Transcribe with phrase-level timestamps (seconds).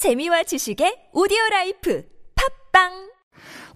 [0.00, 2.03] 재미와 지식의 오디오 라이프
[2.35, 3.11] 팝빵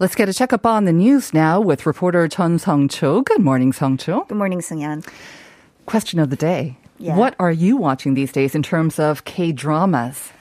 [0.00, 3.22] Let's get a checkup on the news now with reporter Chun Sung Cho.
[3.22, 4.24] Good morning, Sung Cho.
[4.28, 5.06] Good morning, Sungyan.
[5.86, 6.76] Question of the day.
[6.98, 7.16] Yeah.
[7.16, 10.32] What are you watching these days in terms of K dramas?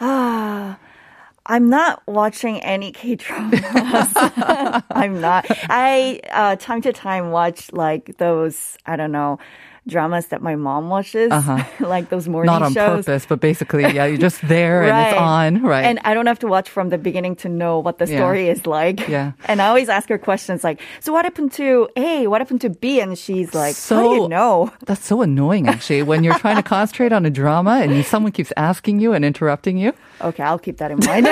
[0.00, 0.78] Ah,
[1.46, 3.60] I'm not watching any K dramas.
[4.90, 5.44] I'm not.
[5.68, 8.78] I uh, time to time watch like those.
[8.86, 9.38] I don't know.
[9.86, 11.30] Dramas that my mom watches,
[11.80, 12.58] like those morning Uh-huh.
[12.60, 13.04] Not on shows.
[13.04, 15.84] purpose, but basically, yeah, you're just there and it's on, right?
[15.84, 18.18] And I don't have to watch from the beginning to know what the Yeah.
[18.18, 19.06] story is like.
[19.08, 19.32] Yeah.
[19.48, 22.26] And I always ask her questions like, so what happened to A?
[22.28, 23.00] What happened to B?
[23.00, 24.72] And she's like, how do you know?
[24.86, 28.52] That's so annoying, actually, when you're trying to concentrate on a drama and someone keeps
[28.56, 29.92] asking you and interrupting you.
[30.20, 31.26] Okay, I'll keep that in mind.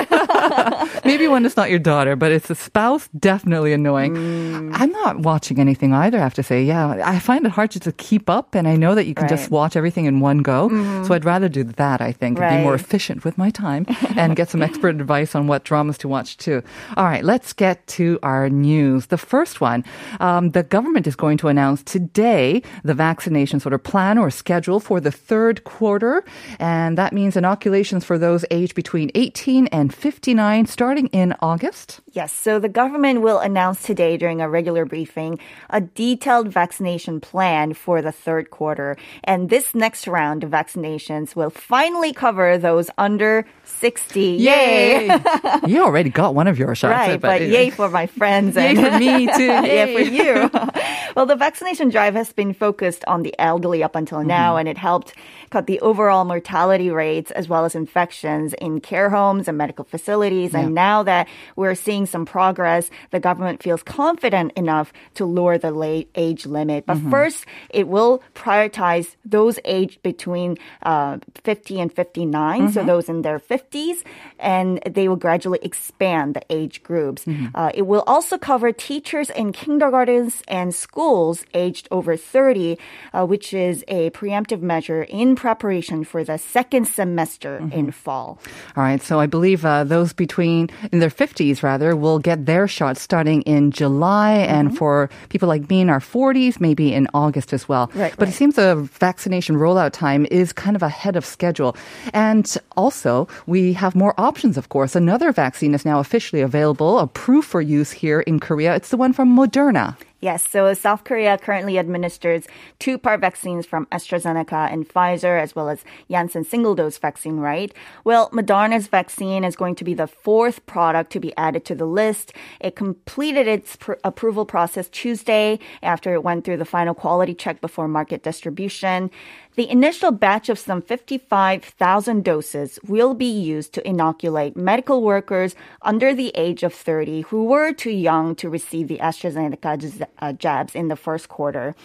[1.05, 4.13] Maybe when it's not your daughter, but it's a spouse, definitely annoying.
[4.15, 4.71] Mm.
[4.75, 6.63] I'm not watching anything either, I have to say.
[6.63, 9.27] Yeah, I find it hard just to keep up, and I know that you can
[9.27, 10.69] just watch everything in one go.
[11.03, 13.85] So I'd rather do that, I think, and be more efficient with my time
[14.15, 16.61] and get some expert advice on what dramas to watch too.
[16.97, 19.07] All right, let's get to our news.
[19.07, 19.83] The first one,
[20.19, 24.79] um, the government is going to announce today the vaccination sort of plan or schedule
[24.79, 26.23] for the third quarter,
[26.59, 32.01] and that means inoculations for those aged between 18 and 59 starting in August.
[32.13, 35.39] Yes, so the government will announce today during a regular briefing
[35.71, 38.97] a detailed vaccination plan for the third quarter.
[39.23, 44.21] And this next round of vaccinations will finally cover those under 60.
[44.21, 45.05] Yay!
[45.65, 46.91] you already got one of your shots.
[46.91, 49.45] Right, but yay for my friends Yay and for me too.
[49.45, 50.51] yeah, for you.
[51.15, 54.27] well, the vaccination drive has been focused on the elderly up until Mm-hmm.
[54.27, 55.15] now, and it helped
[55.49, 60.53] cut the overall mortality rates as well as infections in care homes and medical facilities.
[60.53, 65.71] And now that we're seeing some progress, the government feels confident enough to lower the
[65.71, 66.85] late age limit.
[66.85, 67.09] Mm-hmm.
[67.09, 73.21] But first, it will prioritize those aged between uh, 50 and 59, so those in
[73.21, 74.03] their 50s,
[74.39, 77.25] and they will gradually expand the age groups.
[77.55, 82.77] Uh, it will also cover teachers in kindergartens and schools aged over 30,
[83.13, 88.39] uh, which is a preemptive measure in preparation for the second semester in fall.
[88.75, 92.67] All right, so I believe uh, those between in their 50s rather will get their
[92.67, 94.53] shots starting in July, Mm-hmm.
[94.55, 97.91] and for people like me in our 40s, maybe in August as well.
[97.95, 101.75] Right, but it seems the vaccination rollout time is kind of ahead of schedule,
[102.13, 104.57] and also we have more options.
[104.57, 108.75] Of course, another vaccine is now officially available, approved for use here in Korea.
[108.75, 109.95] It's the one from Moderna.
[110.23, 112.47] Yes, so South Korea currently administers
[112.79, 117.73] two part vaccines from AstraZeneca and Pfizer, as well as Janssen single dose vaccine, right?
[118.05, 121.83] Well, Moderna's vaccine is going to be the fourth product to be added to the
[121.83, 122.31] list.
[122.61, 127.59] It completed its pr- approval process Tuesday after it went through the final quality check
[127.59, 129.11] before market distribution.
[129.55, 136.13] The initial batch of some 55,000 doses will be used to inoculate medical workers under
[136.15, 140.87] the age of 30 who were too young to receive the AstraZeneca uh, jabs in
[140.87, 141.75] the first quarter.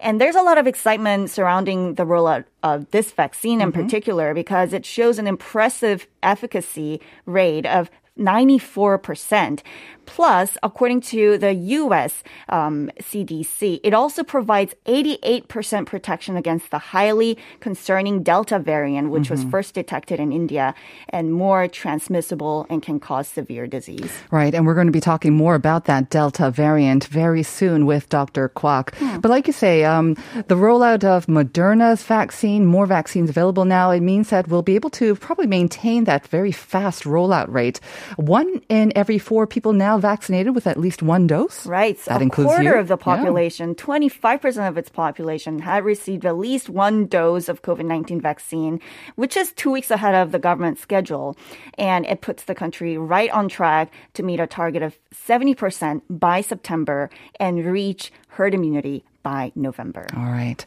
[0.00, 4.72] And there's a lot of excitement surrounding the rollout of this vaccine in particular because
[4.72, 7.88] it shows an impressive efficacy rate of
[8.18, 9.60] 94%.
[10.06, 17.38] Plus, according to the US um, CDC, it also provides 88% protection against the highly
[17.60, 20.74] concerning Delta variant, which was first detected in India
[21.08, 24.12] and more transmissible and can cause severe disease.
[24.30, 28.08] Right, and we're going to be talking more about that Delta variant very soon with
[28.08, 28.48] Dr.
[28.48, 28.92] Kwok.
[29.20, 30.14] But like you say, um,
[30.48, 34.90] the rollout of Moderna's vaccine, more vaccines available now, it means that we'll be able
[34.90, 37.80] to probably maintain that very fast rollout rate.
[38.16, 41.66] One in every four people now vaccinated with at least one dose.
[41.66, 41.98] Right.
[41.98, 42.74] So That a includes quarter you?
[42.74, 43.04] of the Yeah.
[43.04, 48.80] population, 25% of its population, had received at least one dose of COVID 19 vaccine,
[49.16, 51.36] which is two weeks ahead of the government schedule.
[51.78, 56.40] And it puts the country right on track to meet a target of 70% by
[56.40, 60.06] September and reach herd immunity by November.
[60.16, 60.64] All right.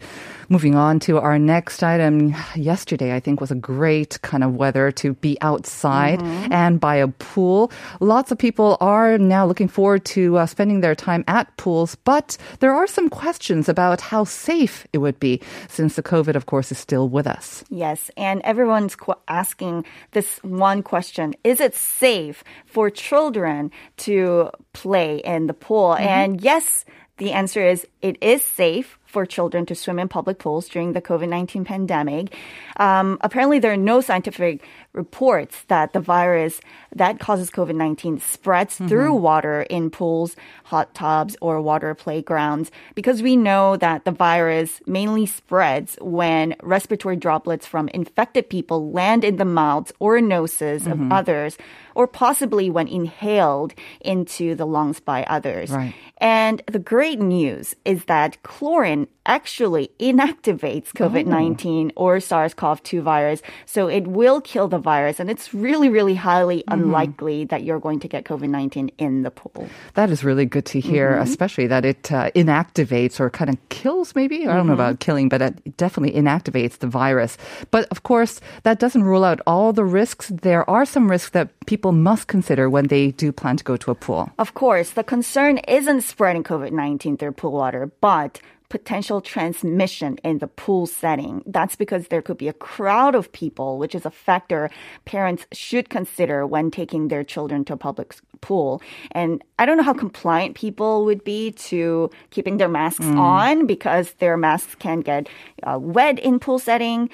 [0.49, 2.35] Moving on to our next item.
[2.55, 6.21] Yesterday, I think, was a great kind of weather to be outside
[6.51, 7.71] and by a pool.
[8.00, 12.38] Lots of people are now looking forward to uh, spending their time at pools, but
[12.59, 16.71] there are some questions about how safe it would be since the COVID, of course,
[16.71, 17.63] is still with us.
[17.69, 25.18] Yes, and everyone's qu- asking this one question Is it safe for children to play
[25.18, 25.95] in the pool?
[25.95, 26.85] And yes,
[27.17, 31.01] the answer is it is safe for children to swim in public pools during the
[31.01, 32.35] COVID 19 pandemic.
[32.75, 36.59] Um, apparently, there are no scientific reports that the virus
[36.94, 38.88] that causes COVID 19 spreads mm-hmm.
[38.88, 40.35] through water in pools,
[40.65, 47.15] hot tubs, or water playgrounds because we know that the virus mainly spreads when respiratory
[47.15, 51.03] droplets from infected people land in the mouths or noses mm-hmm.
[51.03, 51.57] of others
[51.95, 55.71] or possibly when inhaled into the lungs by others.
[55.71, 55.95] Right.
[56.18, 62.01] And the great news is that chlorine actually inactivates COVID 19 oh.
[62.01, 63.42] or SARS CoV 2 virus.
[63.65, 65.19] So it will kill the virus.
[65.19, 66.74] And it's really, really highly mm-hmm.
[66.74, 69.68] unlikely that you're going to get COVID 19 in the pool.
[69.95, 71.24] That is really good to hear, mm-hmm.
[71.24, 74.47] especially that it uh, inactivates or kind of kills, maybe.
[74.47, 74.81] I don't know mm-hmm.
[74.81, 77.38] about killing, but it definitely inactivates the virus.
[77.71, 80.30] But of course, that doesn't rule out all the risks.
[80.30, 83.91] There are some risks that people must consider when they do plan to go to
[83.91, 84.29] a pool.
[84.37, 90.39] Of course, the concern isn't spreading COVID 19 through pool water, but potential transmission in
[90.39, 91.43] the pool setting.
[91.45, 94.69] That's because there could be a crowd of people, which is a factor
[95.05, 98.81] parents should consider when taking their children to a public pool.
[99.11, 103.17] And I don't know how compliant people would be to keeping their masks mm.
[103.17, 105.29] on because their masks can get
[105.63, 107.09] uh, wet in pool setting.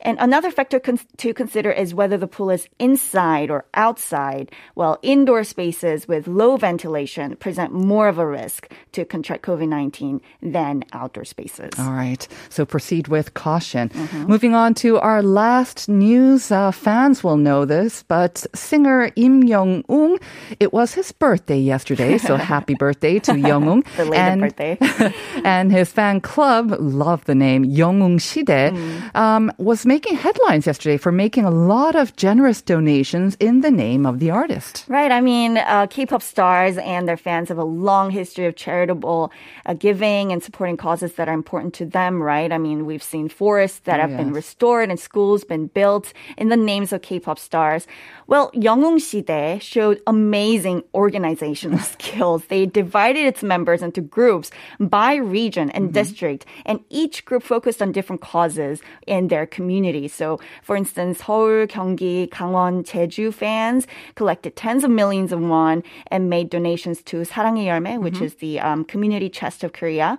[0.00, 4.50] And another factor con- to consider is whether the pool is inside or outside.
[4.74, 10.20] Well, indoor spaces with low ventilation present more of a risk to contract COVID 19
[10.42, 11.70] than outdoor spaces.
[11.78, 12.26] All right.
[12.48, 13.88] So proceed with caution.
[13.88, 14.24] Mm-hmm.
[14.24, 16.50] Moving on to our last news.
[16.50, 20.18] Uh, fans will know this, but singer Im Young Ung,
[20.60, 22.18] it was his birthday yesterday.
[22.18, 23.84] So happy birthday to Young Ung.
[24.14, 24.78] and, birthday.
[25.44, 29.14] and his fan club, love the name Young Ung Shide, mm.
[29.14, 34.04] um, was making headlines yesterday for making a lot of generous donations in the name
[34.04, 34.84] of the artist.
[34.88, 35.12] Right.
[35.12, 39.30] I mean, uh, K-pop stars and their fans have a long history of charitable
[39.64, 42.20] uh, giving and supporting causes that are important to them.
[42.20, 42.50] Right.
[42.50, 44.18] I mean, we've seen forests that oh, have yes.
[44.18, 47.86] been restored and schools been built in the names of K-pop stars.
[48.26, 52.44] Well, Young Shide showed amazing organizational skills.
[52.46, 54.50] They divided its members into groups
[54.80, 55.92] by region and mm-hmm.
[55.92, 59.75] district, and each group focused on different causes in their community
[60.07, 66.29] So, for instance, Seoul, Gyeonggi, Gangwon, Jeju fans collected tens of millions of won and
[66.29, 68.23] made donations to 사랑의 열매, which mm-hmm.
[68.25, 70.17] is the um, community chest of Korea.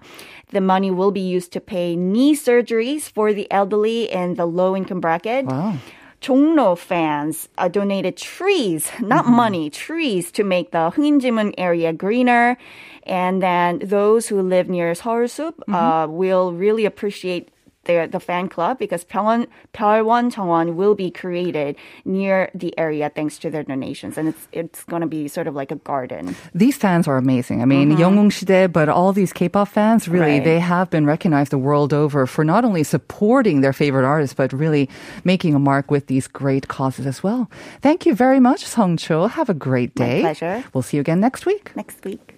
[0.50, 4.76] The money will be used to pay knee surgeries for the elderly in the low
[4.76, 5.46] income bracket.
[5.46, 5.74] Wow.
[6.22, 9.34] Jongno fans uh, donated trees, not mm-hmm.
[9.34, 12.56] money, trees to make the Hungin area greener.
[13.02, 15.74] And then those who live near Seoulsup mm-hmm.
[15.74, 17.50] uh, will really appreciate
[17.87, 21.75] the, the fan club because Pyeongwon, Pyeongwon Changwon will be created
[22.05, 24.17] near the area thanks to their donations.
[24.17, 26.35] And it's it's going to be sort of like a garden.
[26.53, 27.61] These fans are amazing.
[27.61, 27.99] I mean, mm-hmm.
[27.99, 30.43] Young Shide, but all these K-pop fans, really, right.
[30.43, 34.53] they have been recognized the world over for not only supporting their favorite artists, but
[34.53, 34.89] really
[35.23, 37.49] making a mark with these great causes as well.
[37.81, 39.27] Thank you very much, Song Cho.
[39.27, 40.21] Have a great day.
[40.21, 40.63] My pleasure.
[40.73, 41.75] We'll see you again next week.
[41.75, 42.36] Next week.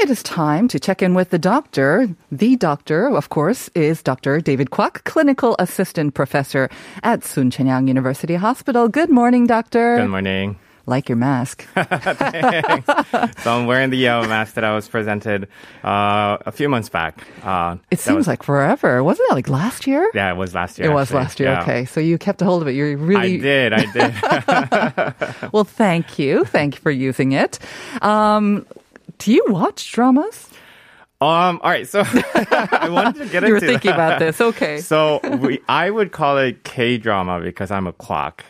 [0.00, 2.08] It is time to check in with the doctor.
[2.32, 4.40] The doctor, of course, is Dr.
[4.40, 6.70] David Kwok, clinical assistant professor
[7.02, 8.88] at Soonchunhyang University Hospital.
[8.88, 9.98] Good morning, doctor.
[9.98, 10.58] Good morning.
[10.86, 11.68] Like your mask.
[11.76, 11.84] so
[13.52, 15.48] I'm wearing the yellow mask that I was presented
[15.84, 17.22] uh, a few months back.
[17.44, 19.04] Uh, it seems was, like forever.
[19.04, 20.10] Wasn't that like last year?
[20.14, 20.90] Yeah, it was last year.
[20.90, 21.50] It was last year.
[21.50, 21.60] Yeah.
[21.60, 22.72] Okay, so you kept a hold of it.
[22.72, 23.36] You really.
[23.36, 23.72] I did.
[23.74, 25.52] I did.
[25.52, 26.46] well, thank you.
[26.46, 27.58] Thank you for using it.
[28.00, 28.64] Um,
[29.20, 30.48] do you watch dramas?
[31.20, 31.60] Um.
[31.62, 31.86] All right.
[31.86, 33.46] So I wanted to get you into.
[33.48, 33.94] You were thinking that.
[33.94, 34.40] about this.
[34.40, 34.80] Okay.
[34.80, 38.44] So we, I would call it K drama because I'm a quack.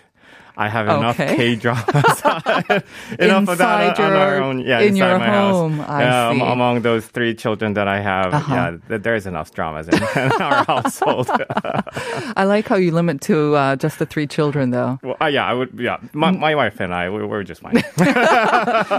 [0.57, 1.37] I have enough okay.
[1.37, 1.85] K dramas,
[3.19, 4.61] enough of that on, our own.
[4.61, 5.79] Yeah, in inside your my home.
[5.79, 5.89] house.
[5.89, 6.41] I see.
[6.41, 8.79] among those three children that I have, uh-huh.
[8.89, 11.29] yeah, there's enough dramas in, in our household.
[12.37, 14.99] I like how you limit to uh, just the three children, though.
[15.03, 15.71] Well, uh, yeah, I would.
[15.79, 17.83] Yeah, my, my wife and I, we, are just fine.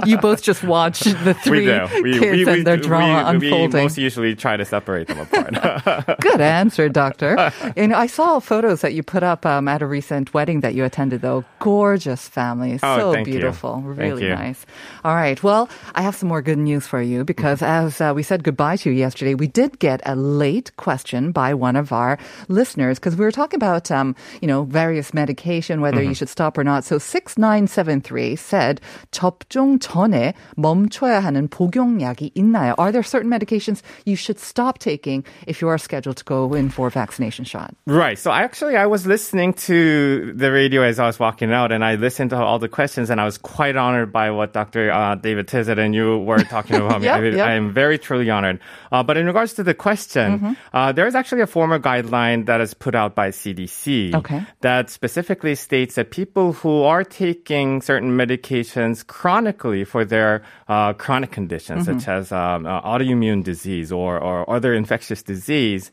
[0.06, 3.72] you both just watch the three we kids we, we, and their drama unfolding.
[3.72, 6.20] We most usually try to separate them apart.
[6.22, 7.52] Good answer, doctor.
[7.76, 10.84] And I saw photos that you put up um, at a recent wedding that you
[10.84, 11.41] attended, though.
[11.59, 12.79] Gorgeous family.
[12.83, 13.83] Oh, so beautiful.
[13.83, 13.93] You.
[13.93, 14.67] Really nice.
[15.05, 15.43] All right.
[15.43, 17.87] Well, I have some more good news for you because mm-hmm.
[17.87, 21.55] as uh, we said goodbye to you yesterday, we did get a late question by
[21.55, 25.99] one of our listeners because we were talking about, um, you know, various medication, whether
[25.99, 26.09] mm-hmm.
[26.11, 26.85] you should stop or not.
[26.85, 28.81] So 6973 said,
[29.13, 32.75] 접종 전에 멈춰야 하는 복용약이 있나요?
[32.79, 36.71] Are there certain medications you should stop taking if you are scheduled to go in
[36.71, 37.75] for a vaccination shot?
[37.87, 38.19] Right.
[38.19, 41.82] So actually, I was listening to the radio as I was walking walking out and
[41.82, 44.92] I listened to all the questions and I was quite honored by what Dr.
[44.92, 47.02] Uh, David Tizzard and you were talking about.
[47.02, 47.48] yep, I, yep.
[47.48, 48.60] I, am very truly honored.
[48.92, 50.54] Uh, but in regards to the question, mm-hmm.
[50.74, 54.44] uh, there is actually a former guideline that is put out by CDC okay.
[54.60, 61.32] that specifically states that people who are taking certain medications chronically for their uh, chronic
[61.32, 61.98] conditions, mm-hmm.
[61.98, 65.92] such as um, uh, autoimmune disease or, or other infectious disease,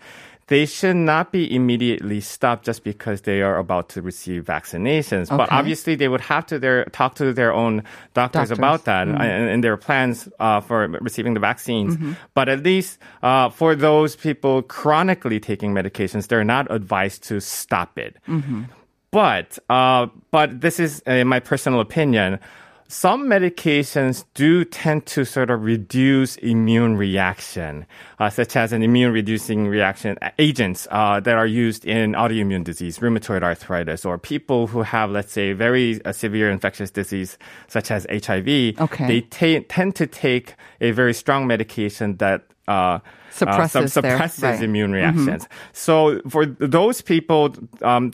[0.49, 5.27] they should not be immediately stopped just because they are about to receive vaccinations.
[5.27, 5.37] Okay.
[5.37, 8.59] But obviously, they would have to their, talk to their own doctors, doctors.
[8.59, 9.21] about that mm-hmm.
[9.21, 11.97] and, and, their plans uh, for receiving the vaccines.
[11.97, 12.13] Mm-hmm.
[12.33, 17.99] But at least uh, for those people chronically taking medications, they're not advised to stop
[17.99, 18.17] it.
[18.27, 18.63] Mm-hmm.
[19.11, 22.41] But uh, but this is uh, my personal opinion
[22.89, 27.87] some medications do tend to sort of reduce immune reaction,
[28.19, 32.65] uh, such as an immune reducing reaction uh, agents uh, that are used in autoimmune
[32.65, 37.91] disease, rheumatoid arthritis, or people who have, let's say, very uh, severe infectious disease such
[37.91, 38.81] as HIV.
[38.81, 39.07] Okay.
[39.07, 44.63] They t- tend to take a very strong medication that uh, suppresses, uh, suppresses right.
[44.63, 44.95] immune mm-hmm.
[44.95, 45.45] reactions.
[45.45, 45.69] Mm-hmm.
[45.73, 48.13] So for those people, um,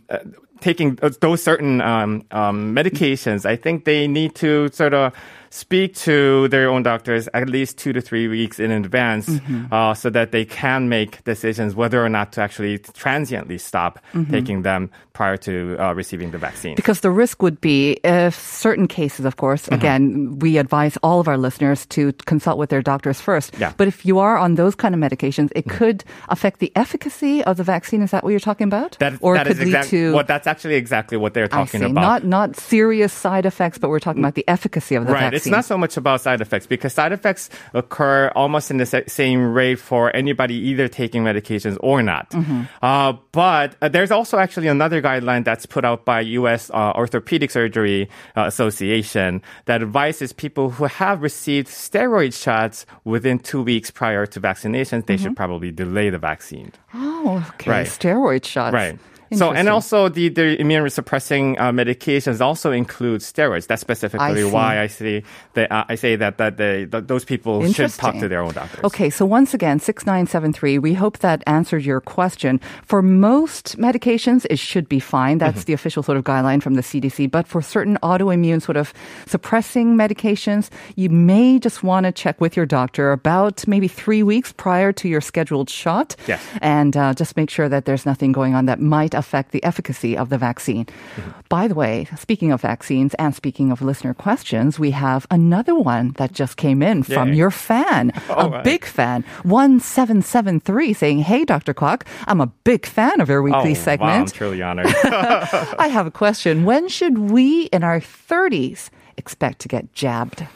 [0.64, 5.12] taking those certain um, um, medications, I think they need to sort of
[5.54, 9.72] speak to their own doctors at least two to three weeks in advance mm-hmm.
[9.72, 14.32] uh, so that they can make decisions whether or not to actually transiently stop mm-hmm.
[14.32, 16.74] taking them prior to uh, receiving the vaccine.
[16.74, 19.74] Because the risk would be if certain cases, of course, mm-hmm.
[19.74, 23.54] again, we advise all of our listeners to consult with their doctors first.
[23.56, 23.72] Yeah.
[23.76, 25.78] But if you are on those kind of medications, it mm-hmm.
[25.78, 28.02] could affect the efficacy of the vaccine.
[28.02, 28.98] Is that what you're talking about?
[28.98, 30.14] That, or that it could lead to.
[30.14, 32.02] Well, that's actually exactly what they're talking about.
[32.02, 35.30] Not, not serious side effects, but we're talking about the efficacy of the right.
[35.30, 35.43] vaccine.
[35.46, 39.52] It's not so much about side effects because side effects occur almost in the same
[39.52, 42.30] rate for anybody either taking medications or not.
[42.30, 42.62] Mm-hmm.
[42.82, 46.70] Uh, but uh, there's also actually another guideline that's put out by U.S.
[46.70, 53.62] Uh, Orthopedic Surgery uh, Association that advises people who have received steroid shots within two
[53.62, 55.22] weeks prior to vaccinations, they mm-hmm.
[55.22, 56.72] should probably delay the vaccine.
[56.94, 57.70] Oh, okay.
[57.70, 57.86] Right.
[57.86, 58.72] Steroid shots.
[58.72, 58.98] Right.
[59.32, 63.66] So, and also the, the immune suppressing uh, medications also include steroids.
[63.66, 65.22] That's specifically I why I say
[65.54, 68.52] that uh, I say that that they, that those people should talk to their own
[68.52, 68.84] doctors.
[68.84, 70.78] Okay, so once again, six nine seven three.
[70.78, 72.60] We hope that answered your question.
[72.84, 75.38] For most medications, it should be fine.
[75.38, 75.66] That's mm-hmm.
[75.66, 77.30] the official sort of guideline from the CDC.
[77.30, 78.92] But for certain autoimmune sort of
[79.26, 84.52] suppressing medications, you may just want to check with your doctor about maybe three weeks
[84.52, 86.42] prior to your scheduled shot, yes.
[86.60, 90.16] and uh, just make sure that there's nothing going on that might affect the efficacy
[90.16, 90.86] of the vaccine.
[90.86, 91.30] Mm-hmm.
[91.48, 96.12] By the way, speaking of vaccines and speaking of listener questions, we have another one
[96.16, 97.36] that just came in from Yay.
[97.36, 98.64] your fan, a right.
[98.64, 101.74] big fan, 1773 saying, Hey, Dr.
[101.74, 104.10] Kwok, I'm a big fan of your weekly oh, segment.
[104.10, 104.86] Wow, I'm truly honored.
[105.04, 106.64] I have a question.
[106.64, 110.46] When should we in our 30s expect to get jabbed?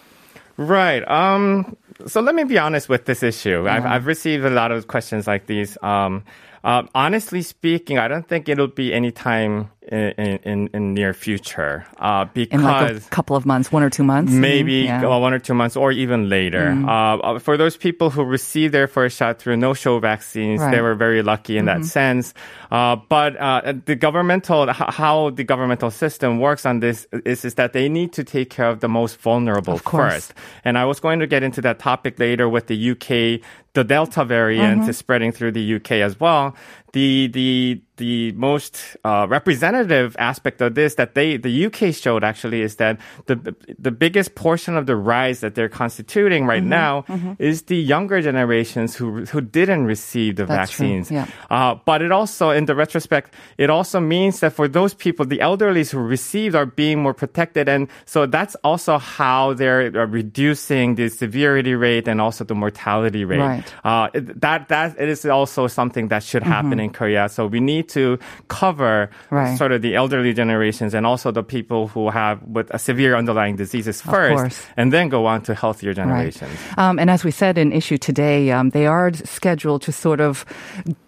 [0.57, 1.09] Right.
[1.09, 3.65] Um, so let me be honest with this issue.
[3.65, 3.77] Yeah.
[3.77, 5.79] I've, I've received a lot of questions like these.
[5.83, 6.25] Um,
[6.65, 11.87] uh, honestly speaking, I don't think it'll be any time in, in, in near future
[11.99, 15.05] uh, because in like a couple of months, one or two months, maybe yeah.
[15.05, 16.67] one or two months, or even later.
[16.67, 17.37] Mm.
[17.37, 20.71] Uh, for those people who received their first shot through no-show vaccines, right.
[20.71, 21.83] they were very lucky in mm-hmm.
[21.83, 22.35] that sense.
[22.71, 27.73] Uh, but uh, the governmental, how the governmental system works on this is, is that
[27.73, 30.35] they need to take care of the most vulnerable first.
[30.65, 33.41] And I was going to get into that topic later with the UK.
[33.75, 34.91] The Delta variant mm-hmm.
[34.91, 36.57] is spreading through the UK as well.
[36.93, 42.63] The the the most uh, representative aspect of this that they the UK showed actually
[42.63, 47.03] is that the the biggest portion of the rise that they're constituting right mm-hmm, now
[47.03, 47.33] mm-hmm.
[47.39, 51.11] is the younger generations who who didn't receive the That's vaccines.
[51.11, 51.27] Yeah.
[51.51, 55.41] Uh, but it also, in the retrospect, it also means that for those people, the
[55.41, 61.09] elderly who received are being more protected, and so that's also how they're reducing the
[61.09, 63.39] severity rate and also the mortality rate.
[63.39, 63.75] Right.
[63.85, 66.95] Uh, that that it is also something that should happen mm-hmm.
[66.95, 67.29] in Korea.
[67.29, 68.19] So we need to
[68.49, 69.57] cover right.
[69.59, 73.57] sort of the elderly generations and also the people who have with a severe underlying
[73.57, 76.51] diseases first, and then go on to healthier generations.
[76.51, 76.79] Right.
[76.79, 80.45] Um, and as we said in issue today, um, they are scheduled to sort of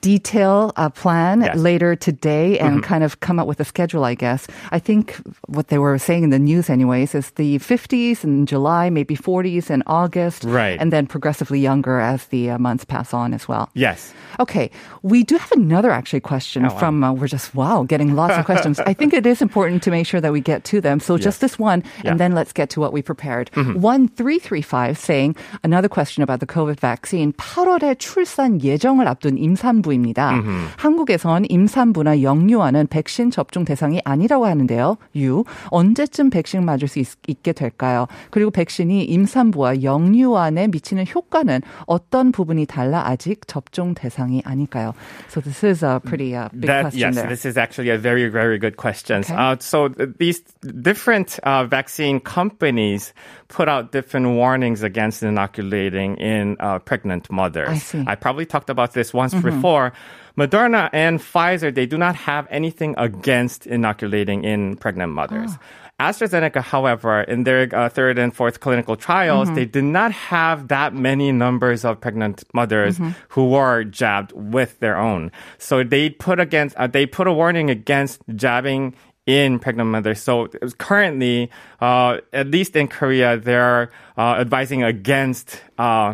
[0.00, 1.56] detail a plan yes.
[1.56, 2.88] later today and mm-hmm.
[2.88, 4.04] kind of come up with a schedule.
[4.04, 8.24] I guess I think what they were saying in the news, anyways, is the 50s
[8.24, 12.84] in July, maybe 40s in August, right, and then progressively younger as the uh, months
[12.84, 13.70] pass on as well.
[13.74, 14.12] Yes.
[14.38, 14.70] Okay,
[15.02, 16.77] we do have a another actually question Oh, wow.
[16.79, 18.79] from, uh, we're just, wow, getting lots of questions.
[18.79, 20.99] I think it is important to make sure that we get to them.
[20.99, 21.85] So just this one, Yeah.
[21.85, 22.07] Mm-hmm.
[22.11, 23.49] and then let's get to what we prepared.
[23.55, 27.33] 1335 saying, another question about the COVID vaccine.
[27.33, 30.31] 8월에 출산 예정을 앞둔 임산부입니다.
[30.31, 30.65] Mm-hmm.
[30.77, 34.97] 한국에선 임산부나 영유아는 백신 접종 대상이 아니라고 하는데요.
[35.17, 38.07] 유, 언제쯤 백신 맞을 수 있, 있게 될까요?
[38.31, 44.93] 그리고 백신이 임산부와 영유아에 미치는 효과는 어떤 부분이 달라 아직 접종 대상이 아닐까요?
[45.29, 47.28] So this is a pretty uh, big That, question yes, there.
[47.28, 49.20] this is actually a very, very good question.
[49.20, 49.34] Okay.
[49.34, 50.38] Uh, so these
[50.80, 53.12] different uh, vaccine companies
[53.48, 57.68] put out different warnings against inoculating in uh, pregnant mothers.
[57.68, 57.98] I see.
[57.98, 58.08] Mm-hmm.
[58.08, 59.92] I probably talked about this once before.
[60.38, 65.50] Moderna and Pfizer, they do not have anything against inoculating in pregnant mothers.
[65.52, 65.89] Ah.
[66.00, 69.54] AstraZeneca, however, in their uh, third and fourth clinical trials, Mm-hmm.
[69.54, 73.10] they did not have that many numbers of pregnant mothers Mm-hmm.
[73.30, 75.30] who were jabbed with their own.
[75.58, 78.94] So they put against, uh, they put a warning against jabbing
[79.26, 80.20] in pregnant mothers.
[80.20, 83.90] So currently, uh, at least in Korea, they're
[84.20, 85.46] uh, advising against
[85.78, 86.12] uh,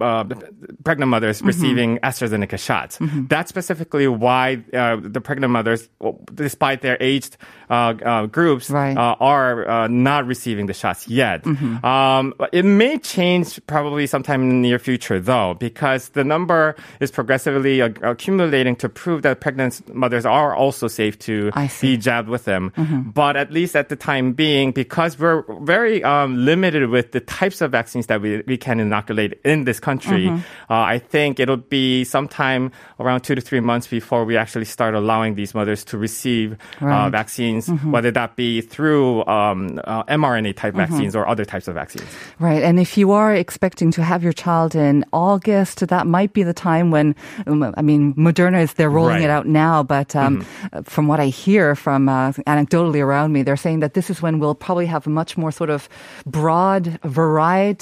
[0.00, 0.24] uh,
[0.86, 1.46] pregnant mothers Mm-hmm.
[1.54, 2.98] receiving AstraZeneca shots.
[3.32, 5.88] That's specifically why uh, the pregnant mothers,
[6.34, 7.36] despite their aged
[7.68, 7.74] uh,
[8.12, 8.96] uh, groups, Right.
[8.96, 11.42] uh, are uh, not receiving the shots yet.
[11.42, 11.84] Mm-hmm.
[11.84, 17.10] Um, it may change probably sometime in the near future, though, because the number is
[17.10, 21.50] progressively ac- accumulating to prove that pregnant mothers are also safe to
[21.80, 22.70] be jabbed with them.
[23.14, 25.42] But at least at the time being, because we're
[25.74, 29.80] very um, limited with the types of vaccines that we, we can inoculate in this
[29.80, 34.66] country, uh, I think it'll be sometime around two to three months before we actually
[34.66, 36.52] start allowing these mothers to receive
[36.82, 37.08] uh, Right.
[37.10, 42.04] vaccines, whether that be through um, uh, mRNA type vaccines or other types of vaccines.
[42.38, 42.62] Right.
[42.62, 46.52] And if you are expecting to have your child in August, that might be the
[46.52, 47.14] time when,
[47.46, 49.24] um, I mean, Moderna is, they're rolling Right.
[49.24, 50.44] it out now, but um,
[50.84, 54.38] from what I hear from uh, anecdotally around me, they're saying that this is when
[54.38, 55.88] we'll probably have a much more sort of
[56.26, 57.37] broad variety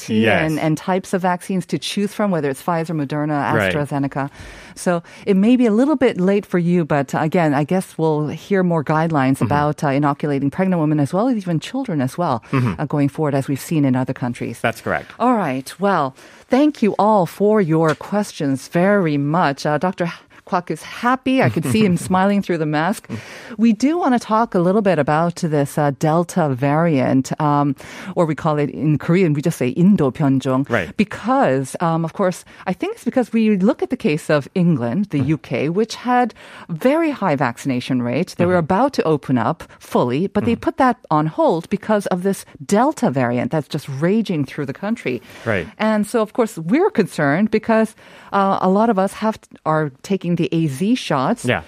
[0.08, 0.50] Yes.
[0.50, 3.72] and, and types of vaccines to choose from, whether it's Pfizer, Moderna, Right.
[3.75, 4.30] AstraZeneca.
[4.75, 8.28] So it may be a little bit late for you, but again, I guess we'll
[8.28, 12.42] hear more guidelines about uh, inoculating pregnant women as well as even children as well
[12.52, 14.60] uh, going forward, as we've seen in other countries.
[14.60, 15.12] That's correct.
[15.18, 15.72] All right.
[15.80, 16.14] Well,
[16.48, 19.64] thank you all for your questions very much.
[19.64, 20.12] Uh, Dr.
[20.46, 21.42] Kwok is happy.
[21.42, 23.10] I could see him smiling through the mask.
[23.58, 27.74] We do want to talk a little bit about this uh, Delta variant, um,
[28.14, 30.70] or we call it in Korean, we just say Indo Pyeonjong.
[30.70, 30.96] Right.
[30.96, 35.06] Because, um, of course, I think it's because we look at the case of England,
[35.06, 36.32] the UK, which had
[36.68, 38.34] very high vaccination rate.
[38.38, 42.22] They were about to open up fully, but they put that on hold because of
[42.22, 45.20] this Delta variant that's just raging through the country.
[45.44, 45.66] Right.
[45.78, 47.96] And so, of course, we're concerned because
[48.32, 51.44] uh, a lot of us have are taking the AZ shots.
[51.44, 51.62] Yeah.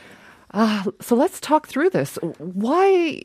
[0.52, 2.18] Uh, so let's talk through this.
[2.38, 3.22] Why?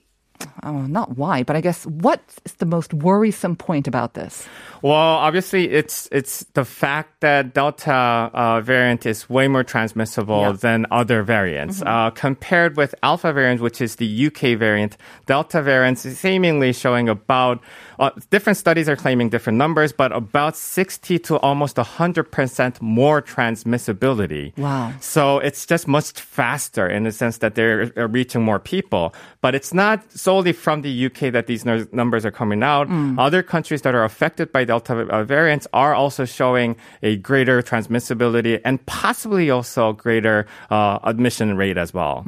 [0.63, 4.45] Oh, not why, but I guess what is the most worrisome point about this?
[4.81, 7.93] Well, obviously, it's it's the fact that Delta
[8.33, 10.51] uh, variant is way more transmissible Yeah.
[10.51, 11.81] than other variants.
[11.81, 17.07] Uh, compared with Alpha variant, which is the UK variant, Delta variant is seemingly showing
[17.07, 17.61] about
[17.99, 23.21] uh, different studies are claiming different numbers, but about 60 to almost 100 percent more
[23.21, 24.57] transmissibility.
[24.57, 24.93] Wow.
[24.99, 29.13] So it's just much faster in the sense that they're reaching more people.
[29.41, 32.87] But it's not solely from the UK that these numbers are coming out.
[33.17, 38.59] Other countries that are affected by Delta uh, variants are also showing a greater transmissibility
[38.63, 42.25] and possibly also greater uh, admission rate as well.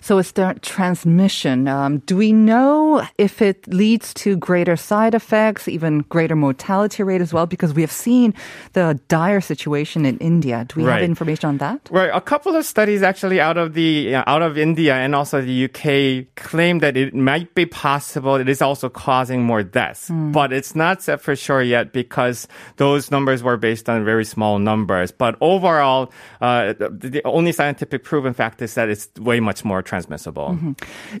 [0.00, 1.68] So it's the transmission.
[1.68, 7.20] Um, do we know if it leads to greater side effects, even greater mortality rate
[7.20, 7.46] as well?
[7.46, 8.34] Because we have seen
[8.72, 10.64] the dire situation in India.
[10.68, 11.88] Do we have information on that?
[11.90, 15.40] Right, a couple of studies actually out of the uh, out of India and also
[15.40, 20.52] the UK claim that it might be possible it is also causing more deaths, but
[20.52, 22.46] it's not set for sure yet because
[22.76, 25.10] those numbers were based on very small numbers.
[25.10, 29.82] But overall, uh, the, the only scientific proven fact is that it's way much more
[29.82, 30.58] transmissible.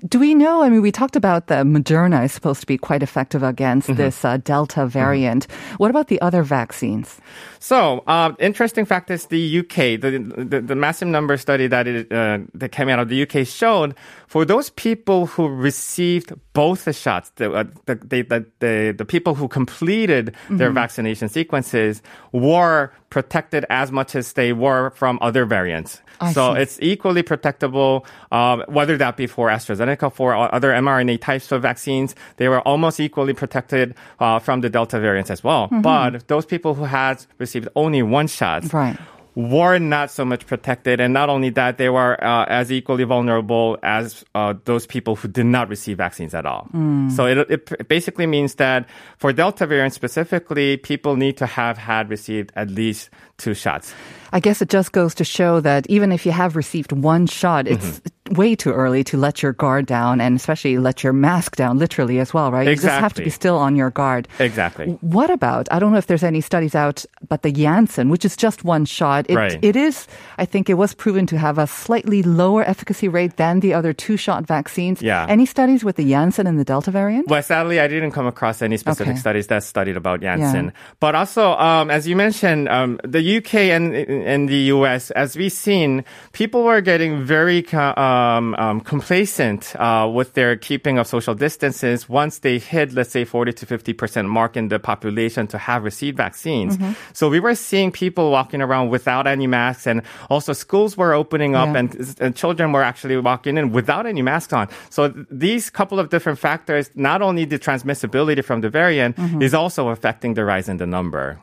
[0.06, 0.62] Do we know?
[0.62, 4.22] I mean, we talked about the Moderna is supposed to be quite effective against this
[4.22, 5.48] uh, Delta variant.
[5.80, 7.16] What about the other vaccines?
[7.58, 12.12] So, uh, interesting fact is the UK, the, the, the massive number study that, it,
[12.12, 13.94] uh, that came out of the UK showed
[14.26, 19.04] for those people who received both the shots, the, uh, the, the, the, the, the
[19.04, 25.46] people who completed their vaccination sequences were protected as much as they were from other
[25.46, 26.02] variants.
[26.20, 26.60] I so see.
[26.62, 32.14] it's equally protectable, um, whether that be for AstraZeneca, for other mRNA types of vaccines.
[32.36, 35.66] They were almost equally protected uh, from the Delta variants as well.
[35.66, 35.82] Mm-hmm.
[35.82, 38.96] But those people who had received only one shot, Right.
[39.34, 43.76] were not so much protected, and not only that, they were uh, as equally vulnerable
[43.82, 46.66] as uh, those people who did not receive vaccines at all.
[47.14, 52.08] So it, it basically means that for Delta variant specifically, people need to have had
[52.08, 53.92] received at least two shots.
[54.32, 57.66] I guess it just goes to show that even if you have received one shot,
[57.68, 58.34] it's Mm-hmm.
[58.34, 62.18] way too early to let your guard down and especially let your mask down literally
[62.18, 62.66] as well, right?
[62.66, 62.86] Exactly.
[62.86, 64.26] You just have to be still on your guard.
[64.40, 64.86] Exactly.
[65.00, 68.36] What about, I don't know if there's any studies out, but the Janssen, which is
[68.36, 69.58] just one shot, it, Right.
[69.62, 70.08] it is,
[70.38, 73.92] I think it was proven to have a slightly lower efficacy rate than the other
[73.92, 75.00] two shot vaccines.
[75.00, 75.24] Yeah.
[75.28, 77.28] Any studies with the Janssen and the Delta variant?
[77.28, 79.20] Well, sadly, I didn't come across any specific Okay.
[79.20, 80.72] studies that studied about Janssen.
[80.98, 85.52] But also, um, as you mentioned, um, the UK and, and the US, as we've
[85.52, 92.08] seen, people were getting very um, um, complacent uh, with their keeping of social distances
[92.08, 96.16] once they hit, let's say, 40 to 50% mark in the population to have received
[96.16, 96.76] vaccines.
[96.76, 96.92] Mm-hmm.
[97.12, 101.54] So we were seeing people walking around without any masks, and also schools were opening
[101.54, 101.78] up, Yeah.
[101.80, 104.68] and, and children were actually walking in without any masks on.
[104.90, 109.42] So these couple of different factors, not only the transmissibility from the variant, Mm-hmm.
[109.42, 111.38] is also affecting the rise in the number.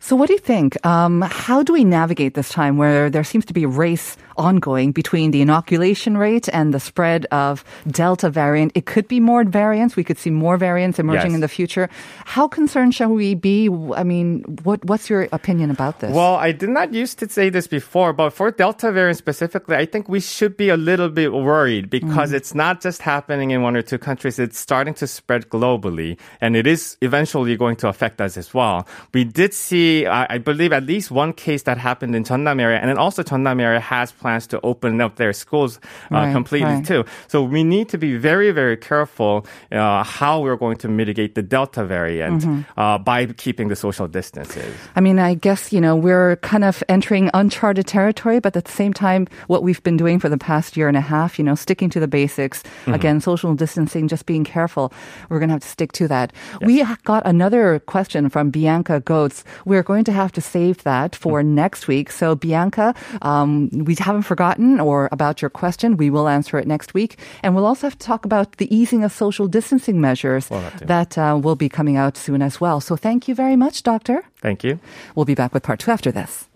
[0.00, 0.84] So, what do you think?
[0.86, 5.30] Um, how do we navigate this time where there seems to be race ongoing between
[5.30, 8.72] the inoculation rate and the spread of Delta variant?
[8.74, 9.96] It could be more variants.
[9.96, 11.34] We could see more variants emerging Yes.
[11.34, 11.88] in the future.
[12.24, 13.68] How concerned shall we be?
[13.94, 16.14] I mean, what, what's your opinion about this?
[16.14, 19.84] Well, I did not used to say this before, but for Delta variant specifically, I
[19.84, 22.34] think we should be a little bit worried because mm.
[22.34, 24.38] it's not just happening in one or two countries.
[24.38, 28.86] It's starting to spread globally and it is eventually going to affect us as well.
[29.12, 32.78] We did see, I, I believe at least one case that happened in Jeonnam area
[32.78, 35.72] and then also Jeonnam area has plans to open up their schools
[36.12, 36.84] uh, Right, completely right.
[36.84, 37.02] too.
[37.32, 41.42] So we need to be very, very careful uh, how we're going to mitigate the
[41.42, 42.44] Delta variant
[42.76, 44.74] uh, by keeping the social distances.
[44.98, 48.76] I mean, I guess, you know, we're kind of entering uncharted territory, but at the
[48.82, 51.54] same time, what we've been doing for the past year and a half, you know,
[51.56, 54.92] sticking to the basics, again, social distancing, just being careful,
[55.28, 56.32] we're going to have to stick to that.
[56.60, 59.44] We got another question from Bianca Goetz.
[59.64, 62.10] We're going to have to save that for next week.
[62.10, 65.96] So, Bianca, um, we haven't forgotten or about your question.
[65.96, 67.18] We will answer it next week.
[67.42, 70.48] And we'll also have to talk about the easing of social distancing measures
[70.80, 72.80] that uh, will be coming out soon as well.
[72.80, 74.24] So, thank you very much, Doctor.
[74.40, 74.80] Thank you.
[75.14, 76.47] We'll be back with part two after this.